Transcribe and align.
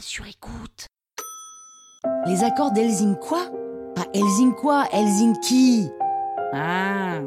sur 0.00 0.26
écoute. 0.26 0.86
Les 2.26 2.42
accords 2.42 2.72
d'Helsinki 2.72 3.18
quoi 3.20 3.50
Pas 3.94 4.06
Helsinki 4.14 4.56
quoi, 4.56 4.86
Helsinki 4.92 5.88
Ah 6.52 7.20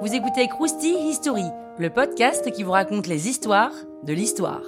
Vous 0.00 0.12
écoutez 0.12 0.48
Krusty 0.48 0.94
History, 1.08 1.44
le 1.78 1.90
podcast 1.90 2.50
qui 2.50 2.62
vous 2.62 2.72
raconte 2.72 3.06
les 3.06 3.28
histoires 3.28 3.72
de 4.02 4.12
l'histoire. 4.12 4.62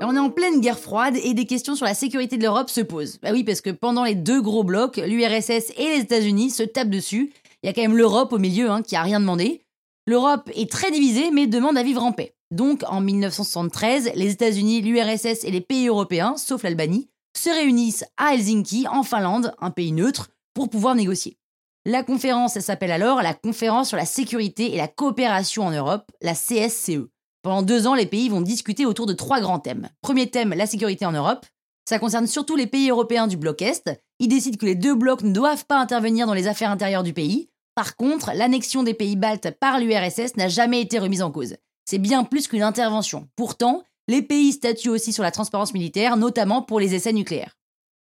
On 0.00 0.14
est 0.14 0.20
en 0.20 0.30
pleine 0.30 0.60
guerre 0.60 0.78
froide 0.78 1.16
et 1.22 1.34
des 1.34 1.46
questions 1.46 1.74
sur 1.74 1.86
la 1.86 1.94
sécurité 1.94 2.36
de 2.36 2.42
l'Europe 2.42 2.70
se 2.70 2.82
posent. 2.82 3.18
Bah 3.20 3.30
oui, 3.32 3.42
parce 3.42 3.62
que 3.62 3.70
pendant 3.70 4.04
les 4.04 4.14
deux 4.14 4.40
gros 4.40 4.64
blocs, 4.64 4.98
l'URSS 4.98 5.72
et 5.76 5.88
les 5.96 6.00
États-Unis 6.00 6.50
se 6.50 6.62
tapent 6.62 6.90
dessus. 6.90 7.32
Il 7.62 7.66
y 7.66 7.68
a 7.68 7.72
quand 7.72 7.82
même 7.82 7.96
l'Europe 7.96 8.32
au 8.32 8.38
milieu 8.38 8.70
hein, 8.70 8.82
qui 8.82 8.96
a 8.96 9.02
rien 9.02 9.18
demandé. 9.18 9.62
L'Europe 10.06 10.50
est 10.54 10.70
très 10.70 10.90
divisée 10.90 11.30
mais 11.32 11.46
demande 11.46 11.78
à 11.78 11.82
vivre 11.82 12.04
en 12.04 12.12
paix. 12.12 12.34
Donc 12.54 12.84
en 12.86 13.00
1973, 13.00 14.12
les 14.14 14.30
États-Unis, 14.30 14.80
l'URSS 14.80 15.42
et 15.42 15.50
les 15.50 15.60
pays 15.60 15.88
européens, 15.88 16.36
sauf 16.36 16.62
l'Albanie, 16.62 17.08
se 17.36 17.50
réunissent 17.50 18.04
à 18.16 18.34
Helsinki, 18.34 18.86
en 18.86 19.02
Finlande, 19.02 19.52
un 19.60 19.72
pays 19.72 19.90
neutre, 19.90 20.30
pour 20.54 20.70
pouvoir 20.70 20.94
négocier. 20.94 21.36
La 21.84 22.04
conférence 22.04 22.60
s'appelle 22.60 22.92
alors 22.92 23.22
la 23.22 23.34
Conférence 23.34 23.88
sur 23.88 23.96
la 23.96 24.06
sécurité 24.06 24.72
et 24.72 24.76
la 24.76 24.86
coopération 24.86 25.66
en 25.66 25.72
Europe, 25.72 26.12
la 26.22 26.34
CSCE. 26.34 27.08
Pendant 27.42 27.62
deux 27.62 27.88
ans, 27.88 27.94
les 27.94 28.06
pays 28.06 28.28
vont 28.28 28.40
discuter 28.40 28.86
autour 28.86 29.06
de 29.06 29.14
trois 29.14 29.40
grands 29.40 29.58
thèmes. 29.58 29.88
Premier 30.00 30.30
thème, 30.30 30.54
la 30.54 30.66
sécurité 30.66 31.04
en 31.06 31.12
Europe. 31.12 31.46
Ça 31.88 31.98
concerne 31.98 32.28
surtout 32.28 32.54
les 32.54 32.68
pays 32.68 32.88
européens 32.88 33.26
du 33.26 33.36
bloc 33.36 33.62
Est. 33.62 33.90
Ils 34.20 34.28
décident 34.28 34.58
que 34.58 34.66
les 34.66 34.76
deux 34.76 34.94
blocs 34.94 35.24
ne 35.24 35.32
doivent 35.32 35.66
pas 35.66 35.80
intervenir 35.80 36.28
dans 36.28 36.34
les 36.34 36.46
affaires 36.46 36.70
intérieures 36.70 37.02
du 37.02 37.14
pays. 37.14 37.50
Par 37.74 37.96
contre, 37.96 38.30
l'annexion 38.32 38.84
des 38.84 38.94
pays 38.94 39.16
baltes 39.16 39.50
par 39.58 39.80
l'URSS 39.80 40.36
n'a 40.36 40.46
jamais 40.46 40.80
été 40.80 41.00
remise 41.00 41.20
en 41.20 41.32
cause. 41.32 41.56
C'est 41.84 41.98
bien 41.98 42.24
plus 42.24 42.48
qu'une 42.48 42.62
intervention. 42.62 43.28
Pourtant, 43.36 43.82
les 44.08 44.22
pays 44.22 44.52
statuent 44.52 44.90
aussi 44.90 45.12
sur 45.12 45.22
la 45.22 45.30
transparence 45.30 45.74
militaire, 45.74 46.16
notamment 46.16 46.62
pour 46.62 46.80
les 46.80 46.94
essais 46.94 47.12
nucléaires. 47.12 47.56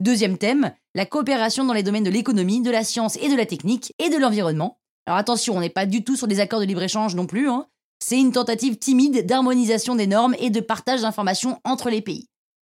Deuxième 0.01 0.37
thème, 0.37 0.73
la 0.95 1.05
coopération 1.05 1.65
dans 1.65 1.73
les 1.73 1.83
domaines 1.83 2.03
de 2.03 2.09
l'économie, 2.09 2.61
de 2.61 2.71
la 2.71 2.83
science 2.83 3.17
et 3.17 3.29
de 3.29 3.35
la 3.35 3.45
technique 3.45 3.93
et 3.99 4.09
de 4.09 4.17
l'environnement. 4.17 4.79
Alors 5.05 5.17
attention, 5.17 5.57
on 5.57 5.59
n'est 5.59 5.69
pas 5.69 5.85
du 5.85 6.03
tout 6.03 6.15
sur 6.15 6.27
des 6.27 6.39
accords 6.39 6.61
de 6.61 6.65
libre-échange 6.65 7.15
non 7.15 7.25
plus. 7.25 7.49
Hein. 7.49 7.67
C'est 7.99 8.19
une 8.19 8.31
tentative 8.31 8.77
timide 8.77 9.25
d'harmonisation 9.25 9.95
des 9.95 10.07
normes 10.07 10.35
et 10.39 10.49
de 10.49 10.61
partage 10.61 11.01
d'informations 11.01 11.59
entre 11.65 11.89
les 11.89 12.01
pays. 12.01 12.27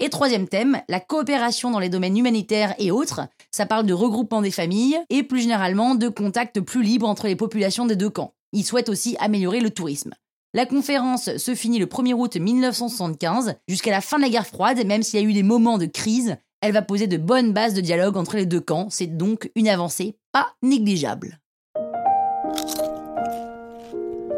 Et 0.02 0.08
troisième 0.08 0.48
thème, 0.48 0.80
la 0.88 0.98
coopération 0.98 1.70
dans 1.70 1.78
les 1.78 1.90
domaines 1.90 2.16
humanitaires 2.16 2.74
et 2.78 2.90
autres. 2.90 3.20
Ça 3.52 3.66
parle 3.66 3.84
de 3.84 3.92
regroupement 3.92 4.40
des 4.40 4.50
familles 4.50 4.98
et 5.10 5.22
plus 5.22 5.42
généralement 5.42 5.94
de 5.94 6.08
contacts 6.08 6.60
plus 6.60 6.82
libres 6.82 7.08
entre 7.08 7.26
les 7.26 7.36
populations 7.36 7.84
des 7.84 7.96
deux 7.96 8.08
camps. 8.08 8.32
Ils 8.52 8.64
souhaitent 8.64 8.88
aussi 8.88 9.16
améliorer 9.18 9.60
le 9.60 9.70
tourisme. 9.70 10.14
La 10.52 10.66
conférence 10.66 11.36
se 11.36 11.54
finit 11.54 11.78
le 11.78 11.86
1er 11.86 12.12
août 12.12 12.34
1975, 12.34 13.54
jusqu'à 13.68 13.92
la 13.92 14.00
fin 14.00 14.16
de 14.16 14.22
la 14.22 14.28
guerre 14.28 14.46
froide, 14.48 14.84
même 14.84 15.04
s'il 15.04 15.20
y 15.20 15.22
a 15.22 15.26
eu 15.26 15.32
des 15.32 15.44
moments 15.44 15.78
de 15.78 15.86
crise, 15.86 16.36
elle 16.60 16.72
va 16.72 16.82
poser 16.82 17.06
de 17.06 17.16
bonnes 17.16 17.52
bases 17.52 17.72
de 17.72 17.80
dialogue 17.80 18.16
entre 18.16 18.36
les 18.36 18.46
deux 18.46 18.60
camps, 18.60 18.90
c'est 18.90 19.06
donc 19.06 19.52
une 19.54 19.68
avancée 19.68 20.18
pas 20.32 20.52
négligeable. 20.60 21.38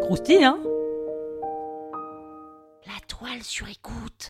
Croustille, 0.02 0.44
hein? 0.44 0.58
La 2.86 3.00
toile 3.08 3.42
sur 3.42 3.66
écoute. 3.70 4.28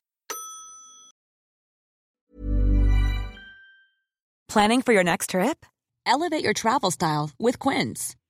Planning 4.47 4.83
for 4.83 4.93
your 4.93 5.03
next 5.03 5.31
trip? 5.31 5.67
Elevate 6.07 6.45
your 6.45 6.55
travel 6.55 6.93
style 6.93 7.31
with 7.41 7.59
Quince. 7.59 8.15